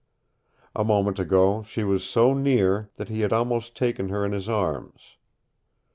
[0.75, 4.49] A moment ago she was so near that he had almost taken her in his
[4.49, 5.17] arms.